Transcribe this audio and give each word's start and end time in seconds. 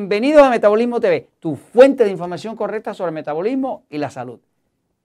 Bienvenidos 0.00 0.40
a 0.40 0.48
Metabolismo 0.48 0.98
TV, 0.98 1.28
tu 1.40 1.56
fuente 1.56 2.04
de 2.04 2.10
información 2.10 2.56
correcta 2.56 2.94
sobre 2.94 3.10
el 3.10 3.16
metabolismo 3.16 3.84
y 3.90 3.98
la 3.98 4.08
salud. 4.08 4.40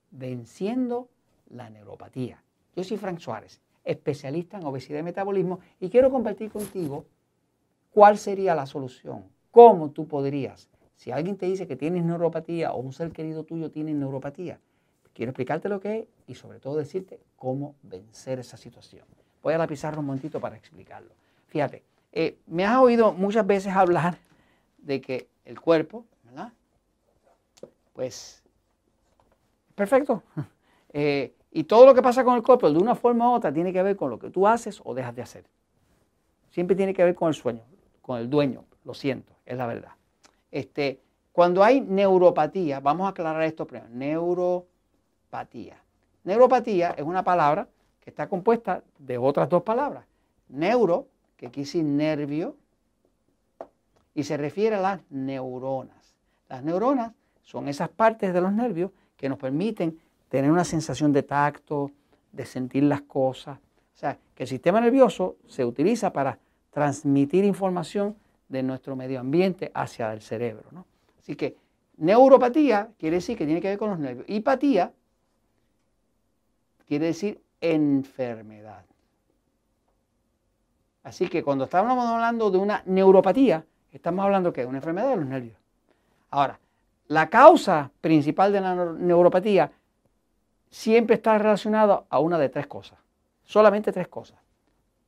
Venciendo 0.09 1.09
la 1.49 1.69
neuropatía. 1.69 2.41
Yo 2.77 2.83
soy 2.85 2.95
Frank 2.95 3.19
Suárez, 3.19 3.59
especialista 3.83 4.57
en 4.57 4.65
obesidad 4.65 4.99
y 4.99 5.03
metabolismo, 5.03 5.59
y 5.81 5.89
quiero 5.89 6.09
compartir 6.09 6.49
contigo 6.49 7.03
cuál 7.91 8.17
sería 8.17 8.55
la 8.55 8.65
solución, 8.65 9.25
cómo 9.51 9.91
tú 9.91 10.07
podrías, 10.07 10.69
si 10.95 11.11
alguien 11.11 11.35
te 11.35 11.45
dice 11.45 11.67
que 11.67 11.75
tienes 11.75 12.05
neuropatía 12.05 12.71
o 12.71 12.79
un 12.79 12.93
ser 12.93 13.11
querido 13.11 13.43
tuyo 13.43 13.71
tiene 13.71 13.93
neuropatía, 13.93 14.61
quiero 15.13 15.31
explicarte 15.31 15.67
lo 15.67 15.81
que 15.81 15.99
es 15.99 16.05
y 16.25 16.35
sobre 16.35 16.61
todo 16.61 16.77
decirte 16.77 17.19
cómo 17.35 17.75
vencer 17.83 18.39
esa 18.39 18.55
situación. 18.55 19.03
Voy 19.43 19.55
a 19.55 19.57
la 19.57 19.67
pizarra 19.67 19.99
un 19.99 20.05
momentito 20.05 20.39
para 20.39 20.55
explicarlo. 20.55 21.11
Fíjate, 21.47 21.83
eh, 22.13 22.37
me 22.47 22.63
has 22.63 22.77
oído 22.77 23.11
muchas 23.11 23.45
veces 23.45 23.73
hablar 23.73 24.19
de 24.85 25.01
que 25.01 25.27
el 25.43 25.59
cuerpo, 25.59 26.05
¿verdad? 26.23 26.53
Pues, 27.93 28.41
perfecto. 29.75 30.23
Eh, 30.97 31.33
y 31.51 31.65
todo 31.65 31.85
lo 31.85 31.93
que 31.93 32.01
pasa 32.01 32.23
con 32.23 32.35
el 32.37 32.41
cuerpo, 32.41 32.71
de 32.71 32.77
una 32.77 32.95
forma 32.95 33.29
u 33.29 33.33
otra, 33.33 33.51
tiene 33.51 33.73
que 33.73 33.83
ver 33.83 33.97
con 33.97 34.09
lo 34.09 34.17
que 34.17 34.29
tú 34.29 34.47
haces 34.47 34.79
o 34.81 34.93
dejas 34.93 35.13
de 35.13 35.21
hacer. 35.21 35.43
Siempre 36.51 36.73
tiene 36.73 36.93
que 36.93 37.03
ver 37.03 37.13
con 37.15 37.27
el 37.27 37.33
sueño, 37.33 37.63
con 38.01 38.17
el 38.17 38.29
dueño. 38.29 38.63
Lo 38.85 38.93
siento, 38.93 39.33
es 39.45 39.57
la 39.57 39.67
verdad. 39.67 39.91
Este, 40.51 41.01
cuando 41.33 41.65
hay 41.65 41.81
neuropatía, 41.81 42.79
vamos 42.79 43.07
a 43.07 43.09
aclarar 43.09 43.43
esto 43.43 43.67
primero. 43.67 43.89
Neuropatía. 43.91 45.83
Neuropatía 46.23 46.91
es 46.91 47.03
una 47.03 47.25
palabra 47.25 47.67
que 47.99 48.09
está 48.09 48.29
compuesta 48.29 48.81
de 48.97 49.17
otras 49.17 49.49
dos 49.49 49.63
palabras. 49.63 50.05
Neuro, 50.47 51.07
que 51.35 51.47
quiere 51.47 51.65
decir 51.65 51.83
nervio, 51.83 52.55
y 54.15 54.23
se 54.23 54.37
refiere 54.37 54.77
a 54.77 54.81
las 54.81 55.01
neuronas. 55.11 56.15
Las 56.49 56.63
neuronas 56.63 57.11
son 57.43 57.67
esas 57.67 57.89
partes 57.89 58.33
de 58.33 58.41
los 58.41 58.51
nervios 58.53 58.91
que 59.17 59.29
nos 59.29 59.37
permiten 59.37 59.99
tener 60.29 60.49
una 60.49 60.63
sensación 60.63 61.13
de 61.13 61.21
tacto, 61.21 61.91
de 62.31 62.45
sentir 62.45 62.83
las 62.83 63.01
cosas. 63.01 63.59
O 63.59 63.97
sea, 63.97 64.17
que 64.33 64.43
el 64.43 64.49
sistema 64.49 64.81
nervioso 64.81 65.35
se 65.47 65.63
utiliza 65.63 66.11
para 66.11 66.39
transmitir 66.71 67.43
información 67.43 68.15
de 68.49 68.63
nuestro 68.63 68.95
medio 68.95 69.19
ambiente 69.19 69.71
hacia 69.73 70.11
el 70.13 70.21
cerebro. 70.21 70.69
¿no? 70.71 70.85
Así 71.19 71.35
que 71.35 71.57
neuropatía 71.97 72.89
quiere 72.97 73.17
decir 73.17 73.37
que 73.37 73.45
tiene 73.45 73.61
que 73.61 73.69
ver 73.69 73.77
con 73.77 73.89
los 73.89 73.99
nervios. 73.99 74.25
Hipatía 74.29 74.93
quiere 76.87 77.07
decir 77.07 77.41
enfermedad. 77.59 78.85
Así 81.03 81.27
que 81.27 81.43
cuando 81.43 81.65
estamos 81.65 81.97
hablando 82.03 82.49
de 82.49 82.57
una 82.57 82.81
neuropatía, 82.85 83.65
Estamos 83.95 84.25
hablando 84.25 84.51
que 84.51 84.59
es 84.59 84.67
una 84.67 84.79
enfermedad 84.79 85.11
de 85.11 85.15
los 85.15 85.25
nervios. 85.25 85.55
Ahora, 86.29 86.59
la 87.07 87.29
causa 87.29 87.91
principal 88.01 88.51
de 88.51 88.59
la 88.59 88.75
neuropatía 88.75 89.71
siempre 90.69 91.15
está 91.15 91.37
relacionada 91.37 92.03
a 92.09 92.19
una 92.19 92.37
de 92.37 92.49
tres 92.49 92.67
cosas. 92.67 92.99
Solamente 93.45 93.93
tres 93.93 94.09
cosas. 94.09 94.37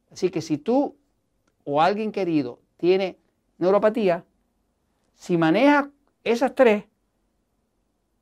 Así 0.09 0.30
que 0.30 0.41
si 0.41 0.58
tú 0.58 0.95
o 1.65 1.81
alguien 1.81 2.13
querido 2.13 2.59
tiene 2.77 3.17
neuropatía, 3.58 4.23
si 5.15 5.38
maneja 5.38 5.89
esas 6.23 6.55
tres 6.55 6.85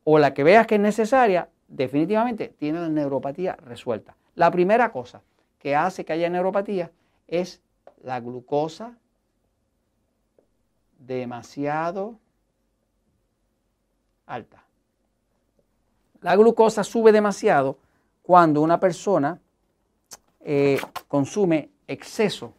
o 0.03 0.17
la 0.17 0.33
que 0.33 0.43
veas 0.43 0.65
que 0.65 0.75
es 0.75 0.81
necesaria, 0.81 1.47
definitivamente 1.67 2.55
tiene 2.57 2.79
la 2.79 2.89
neuropatía 2.89 3.55
resuelta. 3.57 4.15
La 4.33 4.49
primera 4.49 4.91
cosa 4.91 5.21
que 5.59 5.75
hace 5.75 6.05
que 6.05 6.13
haya 6.13 6.27
neuropatía 6.27 6.89
es 7.27 7.61
la 8.01 8.19
glucosa 8.19 8.97
demasiado 10.99 12.19
alta. 14.25 14.63
La 16.21 16.35
glucosa 16.35 16.83
sube 16.83 17.11
demasiado 17.11 17.77
cuando 18.23 18.61
una 18.61 18.79
persona 18.79 19.39
eh, 20.41 20.79
consume 21.07 21.69
exceso 21.87 22.53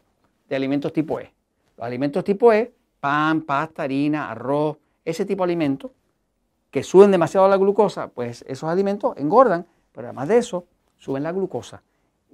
de 0.49 0.57
alimentos 0.57 0.93
tipo 0.93 1.19
E. 1.19 1.33
Los 1.77 1.87
alimentos 1.87 2.23
tipo 2.23 2.53
E, 2.53 2.73
pan, 3.01 3.43
pasta, 3.43 3.83
harina, 3.83 4.31
arroz, 4.31 4.77
ese 5.05 5.25
tipo 5.25 5.43
de 5.43 5.53
alimentos 5.53 5.91
que 6.71 6.83
suben 6.83 7.11
demasiado 7.11 7.49
la 7.49 7.57
glucosa, 7.57 8.09
pues 8.09 8.45
esos 8.49 8.69
alimentos 8.69 9.17
engordan, 9.17 9.67
pero 9.93 10.09
además 10.09 10.29
de 10.29 10.39
eso, 10.39 10.65
suben 10.97 11.23
la 11.23 11.33
glucosa. 11.33 11.83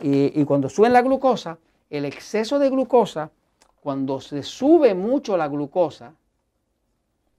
Y, 0.03 0.39
y 0.41 0.45
cuando 0.45 0.69
suben 0.69 0.93
la 0.93 1.03
glucosa, 1.03 1.59
el 1.91 2.05
exceso 2.05 2.59
de 2.59 2.71
glucosa 2.71 3.31
cuando 3.83 4.21
se 4.21 4.45
sube 4.45 4.95
mucho 4.95 5.37
la 5.37 5.49
glucosa, 5.49 6.15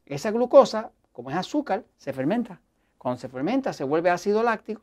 esa 0.06 0.30
glucosa, 0.30 0.92
como 1.14 1.30
es 1.32 1.38
azúcar, 1.38 1.86
se 1.98 2.12
fermenta. 2.12 2.60
Cuando 2.98 3.22
se 3.22 3.30
fermenta 3.30 3.72
se 3.72 3.86
vuelve 3.86 4.10
ácido 4.10 4.44
láctico. 4.44 4.82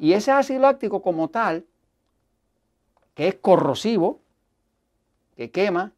Y 0.00 0.12
ese 0.12 0.32
ácido 0.32 0.58
láctico 0.58 1.02
como 1.02 1.28
tal, 1.28 1.64
que 3.14 3.28
es 3.28 3.36
corrosivo, 3.36 4.20
que 5.36 5.52
quema, 5.52 5.92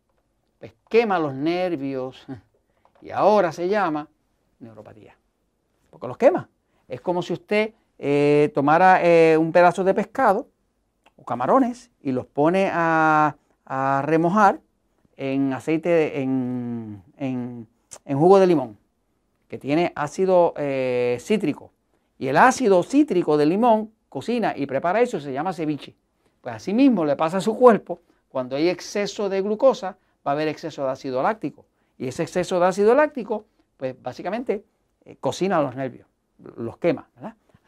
pues 0.59 0.75
quema 0.91 1.19
los 1.19 1.33
nervios 1.33 2.27
y 3.01 3.09
ahora 3.09 3.53
se 3.53 3.71
llama 3.71 4.07
neuropatía. 4.59 5.17
Porque 5.89 6.09
los 6.09 6.19
quema. 6.19 6.47
Es 6.89 7.01
como 7.01 7.23
si 7.23 7.33
usted 7.33 7.73
eh, 7.99 8.53
tomara 8.55 9.03
eh, 9.03 9.39
un 9.39 9.51
pedazo 9.51 9.83
de 9.83 9.95
pescado 9.95 10.50
camarones 11.25 11.91
y 12.03 12.13
los 12.13 12.27
pone 12.27 12.71
a, 12.73 13.37
remojar 14.05 14.61
en 15.17 15.53
aceite, 15.53 16.23
en, 16.23 17.03
en, 17.19 17.67
jugo 18.07 18.41
de 18.41 18.47
limón, 18.49 18.77
que 19.49 19.59
tiene 19.59 19.93
ácido 19.95 20.55
eh, 20.57 21.19
cítrico. 21.21 21.71
Y 22.19 22.29
el 22.29 22.37
ácido 22.37 22.83
cítrico 22.83 23.37
del 23.37 23.51
limón 23.51 23.93
cocina 24.09 24.55
y 24.57 24.67
prepara 24.67 25.01
eso, 25.01 25.21
se 25.21 25.33
llama 25.33 25.53
ceviche. 25.53 25.95
Pues 26.41 26.55
así 26.57 26.75
mismo 26.75 27.05
le 27.05 27.17
pasa 27.17 27.39
a 27.39 27.41
su 27.41 27.57
cuerpo, 27.57 28.01
cuando 28.29 28.57
hay 28.57 28.69
exceso 28.69 29.29
de 29.29 29.41
glucosa, 29.41 29.97
va 30.27 30.33
a 30.33 30.35
haber 30.35 30.49
exceso 30.49 30.85
de 30.85 30.91
ácido 30.91 31.23
láctico. 31.23 31.67
Y 31.99 32.09
ese 32.09 32.23
exceso 32.23 32.59
de 32.59 32.67
ácido 32.67 32.95
láctico, 32.95 33.45
pues 33.77 33.95
básicamente 34.01 34.65
eh, 35.05 35.17
cocina 35.21 35.61
los 35.63 35.75
nervios, 35.77 36.07
los 36.57 36.77
quema. 36.79 37.09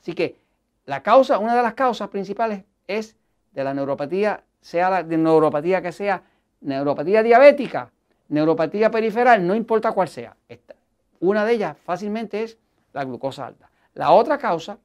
Así 0.00 0.14
que 0.14 0.36
la 0.84 1.02
causa, 1.02 1.38
una 1.38 1.54
de 1.54 1.62
las 1.62 1.74
causas 1.74 2.08
principales 2.08 2.64
es 2.86 3.16
de 3.52 3.64
la 3.64 3.74
neuropatía, 3.74 4.42
sea 4.60 4.90
la 4.90 5.02
de 5.02 5.16
neuropatía 5.16 5.82
que 5.82 5.92
sea, 5.92 6.22
neuropatía 6.60 7.22
diabética, 7.22 7.90
neuropatía 8.28 8.90
periferal, 8.90 9.46
no 9.46 9.54
importa 9.54 9.92
cuál 9.92 10.08
sea. 10.08 10.36
Esta. 10.48 10.74
Una 11.20 11.44
de 11.44 11.52
ellas 11.54 11.76
fácilmente 11.84 12.42
es 12.42 12.58
la 12.92 13.04
glucosa 13.04 13.46
alta. 13.46 13.70
La 13.94 14.12
otra 14.12 14.38
causa 14.38 14.78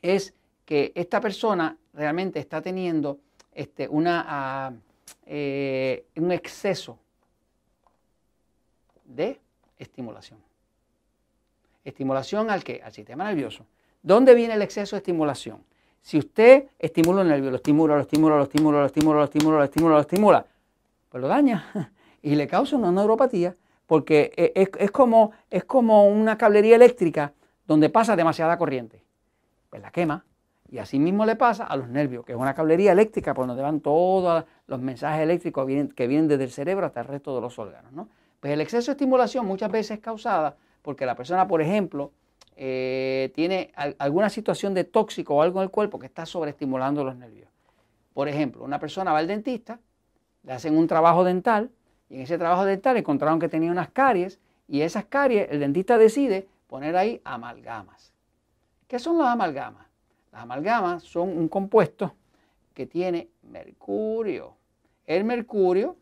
es 0.00 0.34
que 0.64 0.92
esta 0.94 1.20
persona 1.20 1.76
realmente 1.92 2.38
está 2.38 2.60
teniendo 2.60 3.18
este, 3.52 3.86
una, 3.88 4.24
ah, 4.26 4.72
eh, 5.26 6.06
un 6.16 6.32
exceso 6.32 6.98
de 9.04 9.40
estimulación. 9.78 10.40
Estimulación 11.84 12.50
al 12.50 12.64
qué? 12.64 12.80
Al 12.82 12.92
sistema 12.92 13.24
nervioso. 13.24 13.66
¿Dónde 14.02 14.34
viene 14.34 14.54
el 14.54 14.62
exceso 14.62 14.96
de 14.96 14.98
estimulación? 14.98 15.62
Si 16.02 16.18
usted 16.18 16.66
estimula 16.78 17.22
el 17.22 17.28
nervio, 17.28 17.50
lo 17.50 17.56
estimula, 17.56 17.94
lo 17.94 18.00
estimula, 18.00 18.36
lo 18.36 18.42
estimula, 18.42 18.78
lo 18.78 18.86
estimula, 18.86 19.18
lo 19.18 19.24
estimula, 19.24 19.58
lo 19.58 19.64
estimula, 19.64 19.94
lo 19.94 20.00
estimula, 20.00 20.46
pues 21.08 21.22
lo 21.22 21.28
daña 21.28 21.64
y 22.22 22.34
le 22.34 22.48
causa 22.48 22.76
una 22.76 22.90
neuropatía 22.90 23.56
porque 23.86 24.32
e, 24.36 24.68
es, 24.78 24.90
como, 24.90 25.30
es 25.48 25.64
como 25.64 26.08
una 26.08 26.36
cablería 26.36 26.76
eléctrica 26.76 27.32
donde 27.66 27.88
pasa 27.88 28.16
demasiada 28.16 28.58
corriente. 28.58 29.04
Pues 29.70 29.80
la 29.80 29.90
quema 29.90 30.24
y 30.68 30.78
así 30.78 30.98
mismo 30.98 31.24
le 31.24 31.36
pasa 31.36 31.64
a 31.64 31.76
los 31.76 31.88
nervios, 31.88 32.24
que 32.24 32.32
es 32.32 32.38
una 32.38 32.54
cablería 32.54 32.92
eléctrica 32.92 33.32
por 33.32 33.46
donde 33.46 33.62
van 33.62 33.80
todos 33.80 34.44
los 34.66 34.80
mensajes 34.80 35.22
eléctricos 35.22 35.66
que 35.94 36.06
vienen 36.06 36.26
desde 36.26 36.44
el 36.44 36.50
cerebro 36.50 36.86
hasta 36.86 37.00
el 37.00 37.06
resto 37.06 37.34
de 37.34 37.42
los 37.42 37.58
órganos. 37.58 37.92
¿no? 37.92 38.08
Pues 38.40 38.52
el 38.52 38.60
exceso 38.60 38.90
de 38.90 38.92
estimulación 38.92 39.46
muchas 39.46 39.70
veces 39.70 39.98
es 39.98 40.00
causada 40.00 40.56
porque 40.80 41.06
la 41.06 41.14
persona, 41.14 41.46
por 41.46 41.62
ejemplo, 41.62 42.10
eh, 42.56 43.32
tiene 43.34 43.72
alguna 43.98 44.28
situación 44.28 44.74
de 44.74 44.84
tóxico 44.84 45.36
o 45.36 45.42
algo 45.42 45.60
en 45.60 45.64
el 45.64 45.70
cuerpo 45.70 45.98
que 45.98 46.06
está 46.06 46.26
sobreestimulando 46.26 47.04
los 47.04 47.16
nervios. 47.16 47.48
Por 48.14 48.28
ejemplo, 48.28 48.64
una 48.64 48.78
persona 48.78 49.12
va 49.12 49.18
al 49.18 49.26
dentista, 49.26 49.80
le 50.42 50.52
hacen 50.52 50.76
un 50.76 50.86
trabajo 50.86 51.24
dental 51.24 51.70
y 52.10 52.16
en 52.16 52.20
ese 52.22 52.38
trabajo 52.38 52.64
dental 52.64 52.96
encontraron 52.96 53.38
que 53.38 53.48
tenía 53.48 53.70
unas 53.70 53.90
caries 53.90 54.38
y 54.68 54.82
esas 54.82 55.06
caries 55.06 55.48
el 55.50 55.60
dentista 55.60 55.98
decide 55.98 56.46
poner 56.66 56.96
ahí 56.96 57.20
amalgamas. 57.24 58.12
¿Qué 58.86 58.98
son 58.98 59.18
las 59.18 59.28
amalgamas? 59.28 59.86
Las 60.30 60.42
amalgamas 60.42 61.02
son 61.02 61.28
un 61.28 61.48
compuesto 61.48 62.14
que 62.74 62.86
tiene 62.86 63.28
mercurio. 63.42 64.56
El 65.06 65.24
mercurio 65.24 65.96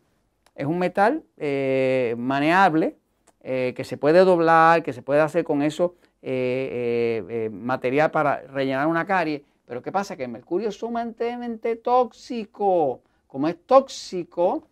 es 0.54 0.66
un 0.66 0.78
metal 0.78 1.22
eh, 1.36 2.14
maneable 2.18 2.96
eh, 3.42 3.72
que 3.76 3.84
se 3.84 3.96
puede 3.96 4.24
doblar, 4.24 4.82
que 4.82 4.92
se 4.92 5.02
puede 5.02 5.20
hacer 5.20 5.44
con 5.44 5.62
eso 5.62 5.94
eh, 6.22 7.24
eh, 7.28 7.50
material 7.50 8.10
para 8.10 8.42
rellenar 8.42 8.86
una 8.86 9.06
carie. 9.06 9.44
Pero 9.66 9.82
¿qué 9.82 9.92
pasa? 9.92 10.16
Que 10.16 10.24
el 10.24 10.30
mercurio 10.30 10.68
es 10.68 10.76
sumamente 10.76 11.76
tóxico. 11.76 13.00
Como 13.26 13.48
es 13.48 13.56
tóxico, 13.64 14.64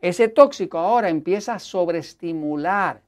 ese 0.00 0.28
tóxico 0.28 0.78
ahora 0.78 1.08
empieza 1.08 1.54
a 1.54 1.58
sobreestimular 1.58 3.02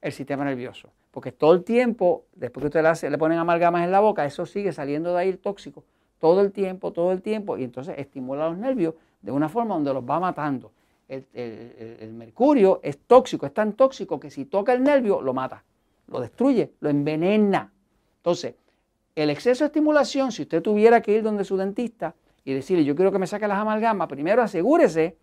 el 0.00 0.12
sistema 0.12 0.44
nervioso. 0.44 0.90
Porque 1.10 1.32
todo 1.32 1.54
el 1.54 1.64
tiempo, 1.64 2.24
después 2.34 2.62
que 2.62 2.78
usted 2.78 2.82
le, 2.82 3.10
le 3.10 3.18
ponen 3.18 3.38
amalgamas 3.38 3.84
en 3.84 3.90
la 3.90 4.00
boca, 4.00 4.24
eso 4.24 4.46
sigue 4.46 4.72
saliendo 4.72 5.12
de 5.14 5.20
ahí 5.20 5.28
el 5.28 5.38
tóxico. 5.38 5.84
Todo 6.18 6.40
el 6.40 6.52
tiempo, 6.52 6.92
todo 6.92 7.12
el 7.12 7.22
tiempo. 7.22 7.58
Y 7.58 7.64
entonces 7.64 7.94
estimula 7.98 8.48
los 8.48 8.58
nervios 8.58 8.94
de 9.22 9.32
una 9.32 9.48
forma 9.48 9.74
donde 9.74 9.92
los 9.92 10.04
va 10.04 10.20
matando. 10.20 10.72
El, 11.08 12.12
mercurio 12.12 12.80
es 12.82 12.98
tóxico, 12.98 13.46
es 13.46 13.54
tan 13.54 13.72
tóxico 13.72 14.20
que 14.20 14.30
si 14.30 14.44
toca 14.44 14.74
el 14.74 14.82
nervio 14.82 15.22
lo 15.22 15.32
mata, 15.32 15.64
lo 16.08 16.20
destruye, 16.20 16.72
lo 16.80 16.88
envenena. 16.88 17.72
Entonces, 18.16 18.54
el 19.14 19.30
exceso 19.30 19.64
de 19.64 19.66
estimulación, 19.66 20.32
si 20.32 20.42
usted 20.42 20.62
tuviera 20.62 21.00
que 21.00 21.12
ir 21.12 21.22
donde 21.22 21.44
su 21.44 21.56
dentista 21.56 22.14
y 22.44 22.54
decirle, 22.54 22.84
yo 22.84 22.94
quiero 22.94 23.12
que 23.12 23.18
me 23.18 23.26
saque 23.26 23.48
las 23.48 23.58
amalgamas, 23.58 24.08
primero 24.08 24.42
asegúrese, 24.42 25.16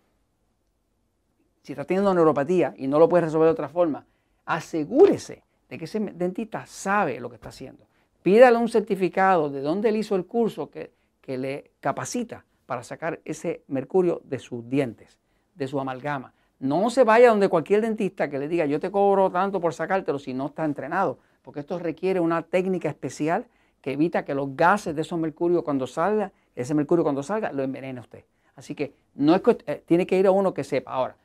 si 1.63 1.73
está 1.73 1.83
teniendo 1.85 2.13
neuropatía 2.13 2.73
y 2.77 2.87
no 2.87 2.99
lo 2.99 3.09
puede 3.09 3.25
resolver 3.25 3.47
de 3.47 3.53
otra 3.53 3.69
forma, 3.69 4.05
asegúrese 4.45 5.43
de 5.69 5.77
que 5.77 5.85
ese 5.85 5.99
dentista 5.99 6.65
sabe 6.65 7.19
lo 7.19 7.29
que 7.29 7.35
está 7.35 7.49
haciendo. 7.49 7.87
Pídale 8.21 8.57
un 8.57 8.69
certificado 8.69 9.49
de 9.49 9.61
dónde 9.61 9.89
él 9.89 9.97
hizo 9.97 10.15
el 10.15 10.25
curso 10.25 10.69
que, 10.69 10.91
que 11.21 11.37
le 11.37 11.71
capacita 11.79 12.45
para 12.65 12.83
sacar 12.83 13.21
ese 13.25 13.63
mercurio 13.67 14.21
de 14.25 14.39
sus 14.39 14.67
dientes, 14.69 15.19
de 15.55 15.67
su 15.67 15.79
amalgama. 15.79 16.33
No 16.59 16.89
se 16.89 17.03
vaya 17.03 17.29
donde 17.29 17.49
cualquier 17.49 17.81
dentista 17.81 18.29
que 18.29 18.39
le 18.39 18.47
diga 18.47 18.65
yo 18.65 18.79
te 18.79 18.91
cobro 18.91 19.29
tanto 19.29 19.59
por 19.59 19.73
sacártelo 19.73 20.19
si 20.19 20.33
no 20.33 20.47
está 20.47 20.63
entrenado, 20.65 21.19
porque 21.41 21.59
esto 21.59 21.77
requiere 21.79 22.19
una 22.19 22.41
técnica 22.43 22.89
especial 22.89 23.45
que 23.81 23.93
evita 23.93 24.25
que 24.25 24.33
los 24.33 24.55
gases 24.55 24.95
de 24.95 25.01
esos 25.01 25.19
mercurios 25.19 25.63
cuando 25.63 25.85
salga, 25.85 26.31
ese 26.55 26.73
mercurio 26.73 27.03
cuando 27.03 27.21
salga, 27.21 27.51
lo 27.51 27.61
envenene 27.61 27.99
usted. 27.99 28.23
Así 28.55 28.73
que 28.73 28.93
no 29.13 29.35
es 29.35 29.41
eh, 29.67 29.83
tiene 29.85 30.07
que 30.07 30.17
ir 30.17 30.25
a 30.27 30.31
uno 30.31 30.53
que 30.53 30.63
sepa. 30.63 30.91
Ahora, 30.91 31.15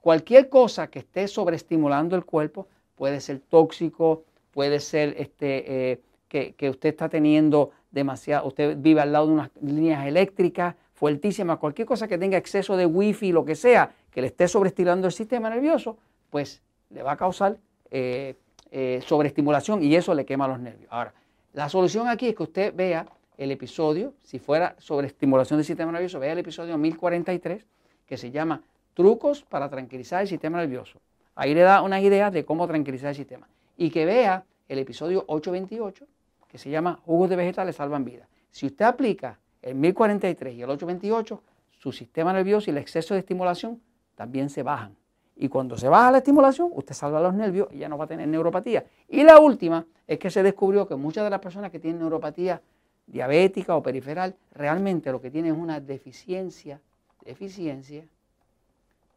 cualquier 0.00 0.48
cosa 0.48 0.86
que 0.86 1.00
esté 1.00 1.28
sobreestimulando 1.28 2.16
el 2.16 2.24
cuerpo 2.24 2.68
puede 2.94 3.20
ser 3.20 3.40
tóxico, 3.40 4.24
puede 4.52 4.80
ser 4.80 5.14
este, 5.18 5.92
eh, 5.92 6.00
que, 6.28 6.54
que, 6.54 6.70
usted 6.70 6.88
está 6.88 7.08
teniendo 7.08 7.72
demasiado, 7.90 8.46
usted 8.46 8.76
vive 8.78 9.00
al 9.00 9.12
lado 9.12 9.26
de 9.26 9.32
unas 9.34 9.50
líneas 9.60 10.06
eléctricas, 10.06 10.74
fuertísima, 10.96 11.58
cualquier 11.58 11.86
cosa 11.86 12.08
que 12.08 12.16
tenga 12.16 12.38
exceso 12.38 12.74
de 12.76 12.86
wifi, 12.86 13.30
lo 13.30 13.44
que 13.44 13.54
sea, 13.54 13.92
que 14.10 14.22
le 14.22 14.28
esté 14.28 14.48
sobreestimulando 14.48 15.06
el 15.06 15.12
sistema 15.12 15.50
nervioso, 15.50 15.98
pues 16.30 16.62
le 16.88 17.02
va 17.02 17.12
a 17.12 17.16
causar 17.16 17.58
eh, 17.90 18.34
eh, 18.70 19.02
sobreestimulación 19.06 19.82
y 19.82 19.94
eso 19.94 20.14
le 20.14 20.24
quema 20.24 20.48
los 20.48 20.58
nervios. 20.58 20.90
Ahora, 20.90 21.12
la 21.52 21.68
solución 21.68 22.08
aquí 22.08 22.28
es 22.28 22.34
que 22.34 22.42
usted 22.42 22.74
vea 22.74 23.06
el 23.36 23.50
episodio, 23.50 24.14
si 24.22 24.38
fuera 24.38 24.74
sobreestimulación 24.78 25.58
del 25.58 25.66
sistema 25.66 25.92
nervioso, 25.92 26.18
vea 26.18 26.32
el 26.32 26.38
episodio 26.38 26.78
1043, 26.78 27.66
que 28.06 28.16
se 28.16 28.30
llama 28.30 28.62
Trucos 28.94 29.42
para 29.42 29.68
tranquilizar 29.68 30.22
el 30.22 30.28
sistema 30.28 30.58
nervioso. 30.58 30.98
Ahí 31.34 31.52
le 31.52 31.60
da 31.60 31.82
unas 31.82 32.02
ideas 32.02 32.32
de 32.32 32.46
cómo 32.46 32.66
tranquilizar 32.66 33.10
el 33.10 33.16
sistema. 33.16 33.46
Y 33.76 33.90
que 33.90 34.06
vea 34.06 34.46
el 34.66 34.78
episodio 34.78 35.24
828, 35.26 36.06
que 36.48 36.56
se 36.56 36.70
llama 36.70 37.00
Jugos 37.04 37.28
de 37.28 37.36
vegetales 37.36 37.76
salvan 37.76 38.06
vidas. 38.06 38.28
Si 38.50 38.64
usted 38.64 38.86
aplica 38.86 39.38
el 39.66 39.74
1043 39.74 40.54
y 40.54 40.62
el 40.62 40.70
828, 40.70 41.42
su 41.78 41.90
sistema 41.90 42.32
nervioso 42.32 42.70
y 42.70 42.72
el 42.72 42.78
exceso 42.78 43.14
de 43.14 43.20
estimulación 43.20 43.80
también 44.14 44.48
se 44.48 44.62
bajan. 44.62 44.96
Y 45.34 45.48
cuando 45.48 45.76
se 45.76 45.88
baja 45.88 46.12
la 46.12 46.18
estimulación, 46.18 46.70
usted 46.72 46.94
salva 46.94 47.20
los 47.20 47.34
nervios 47.34 47.68
y 47.72 47.78
ya 47.78 47.88
no 47.88 47.98
va 47.98 48.04
a 48.04 48.08
tener 48.08 48.28
neuropatía. 48.28 48.86
Y 49.08 49.24
la 49.24 49.40
última 49.40 49.84
es 50.06 50.20
que 50.20 50.30
se 50.30 50.44
descubrió 50.44 50.86
que 50.86 50.94
muchas 50.94 51.24
de 51.24 51.30
las 51.30 51.40
personas 51.40 51.72
que 51.72 51.80
tienen 51.80 51.98
neuropatía 51.98 52.62
diabética 53.08 53.76
o 53.76 53.82
periferal, 53.82 54.36
realmente 54.52 55.10
lo 55.10 55.20
que 55.20 55.32
tienen 55.32 55.54
es 55.54 55.60
una 55.60 55.80
deficiencia, 55.80 56.80
deficiencia 57.24 58.04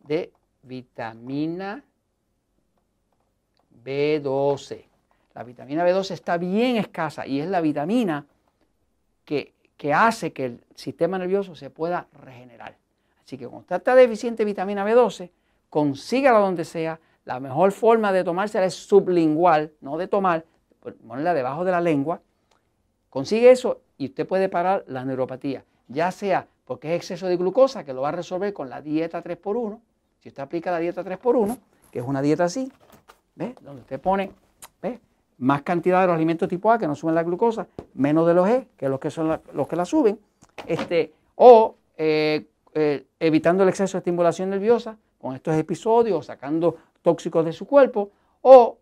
de 0.07 0.31
vitamina 0.63 1.83
B12. 3.85 4.83
La 5.35 5.43
vitamina 5.43 5.87
B12 5.87 6.11
está 6.11 6.37
bien 6.37 6.77
escasa 6.77 7.27
y 7.27 7.39
es 7.39 7.47
la 7.47 7.61
vitamina 7.61 8.25
que 9.25 9.53
que 9.79 9.93
hace 9.93 10.33
que 10.33 10.45
el 10.45 10.63
sistema 10.75 11.17
nervioso 11.17 11.55
se 11.55 11.69
pueda 11.69 12.05
regenerar. 12.21 12.75
Así 13.23 13.37
que 13.37 13.45
cuando 13.45 13.61
usted 13.61 13.77
está 13.77 13.95
deficiente 13.95 14.43
de 14.43 14.45
vitamina 14.45 14.85
B12, 14.85 15.31
consígala 15.69 16.39
donde 16.39 16.65
sea. 16.65 16.99
La 17.23 17.39
mejor 17.39 17.71
forma 17.71 18.11
de 18.11 18.25
tomársela 18.25 18.65
es 18.65 18.73
sublingual, 18.73 19.71
no 19.79 19.97
de 19.97 20.07
tomar, 20.07 20.43
ponerla 21.07 21.33
debajo 21.33 21.63
de 21.63 21.71
la 21.71 21.79
lengua. 21.79 22.21
Consigue 23.09 23.51
eso 23.51 23.79
y 23.97 24.07
usted 24.07 24.27
puede 24.27 24.49
parar 24.49 24.83
la 24.87 25.05
neuropatía, 25.05 25.63
ya 25.87 26.11
sea 26.11 26.45
porque 26.65 26.93
es 26.93 26.97
exceso 26.97 27.27
de 27.27 27.37
glucosa, 27.37 27.85
que 27.85 27.93
lo 27.93 28.01
va 28.01 28.09
a 28.09 28.11
resolver 28.11 28.51
con 28.51 28.69
la 28.69 28.81
dieta 28.81 29.23
3x1. 29.23 29.79
Si 30.19 30.27
usted 30.27 30.43
aplica 30.43 30.71
la 30.71 30.79
dieta 30.79 31.05
3x1, 31.05 31.57
que 31.89 31.99
es 31.99 32.05
una 32.05 32.21
dieta 32.21 32.43
así, 32.43 32.69
¿ves? 33.35 33.55
Donde 33.61 33.83
usted 33.83 34.01
pone. 34.01 34.33
Más 35.39 35.62
cantidad 35.62 36.01
de 36.01 36.07
los 36.07 36.15
alimentos 36.15 36.47
tipo 36.47 36.71
A 36.71 36.77
que 36.77 36.88
no 36.88 36.95
suben 36.95 37.15
la 37.15 37.24
glucosa, 37.24 37.68
menos 37.95 38.27
de 38.27 38.33
los 38.33 38.47
E, 38.47 38.68
que 38.77 38.89
los 38.89 39.00
que 39.00 39.09
son 39.09 39.39
los 39.53 39.68
que 39.68 39.75
la 39.75 39.86
suben, 39.86 40.19
este, 40.68 41.13
o 41.36 41.75
eh, 41.97 42.45
eh, 42.74 43.06
evitando 43.19 43.63
el 43.63 43.69
exceso 43.69 43.97
de 43.97 44.00
estimulación 44.00 44.50
nerviosa 44.50 44.97
con 45.18 45.36
estos 45.36 45.56
episodios, 45.56 46.25
sacando 46.25 46.77
tóxicos 47.01 47.45
de 47.45 47.53
su 47.53 47.65
cuerpo, 47.65 48.12
o 48.41 48.77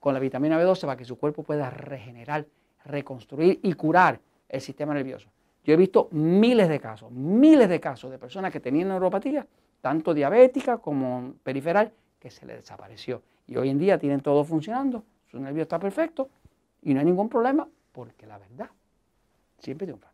con 0.00 0.14
la 0.14 0.20
vitamina 0.20 0.60
B12 0.60 0.80
para 0.80 0.96
que 0.96 1.04
su 1.04 1.16
cuerpo 1.16 1.42
pueda 1.42 1.70
regenerar, 1.70 2.46
reconstruir 2.84 3.60
y 3.62 3.74
curar 3.74 4.18
el 4.48 4.60
sistema 4.60 4.94
nervioso. 4.94 5.28
Yo 5.64 5.74
he 5.74 5.76
visto 5.76 6.08
miles 6.10 6.68
de 6.68 6.80
casos, 6.80 7.10
miles 7.12 7.68
de 7.68 7.78
casos 7.78 8.10
de 8.10 8.18
personas 8.18 8.50
que 8.50 8.60
tenían 8.60 8.88
neuropatía, 8.88 9.46
tanto 9.80 10.12
diabética 10.12 10.78
como 10.78 11.34
periferal, 11.42 11.92
que 12.18 12.30
se 12.30 12.46
les 12.46 12.56
desapareció. 12.56 13.22
Y 13.46 13.56
hoy 13.56 13.68
en 13.68 13.78
día 13.78 13.98
tienen 13.98 14.20
todo 14.20 14.44
funcionando 14.44 15.04
su 15.32 15.40
nervio 15.40 15.62
está 15.62 15.78
perfecto 15.78 16.28
y 16.82 16.92
no 16.92 17.00
hay 17.00 17.06
ningún 17.06 17.30
problema 17.30 17.66
porque 17.90 18.26
la 18.26 18.38
verdad 18.38 18.70
siempre 19.58 19.86
triunfa. 19.86 20.12